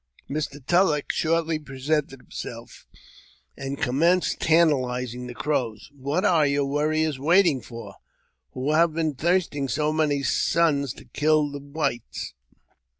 [0.27, 0.65] Mrs.
[0.65, 2.87] Tulleck shortly presented herself,
[3.55, 5.91] and commenced tantahzing the Crows.
[5.93, 7.97] * What are your warriors waiting for,
[8.53, 12.33] who have been thirst g so many suns to kill the whites?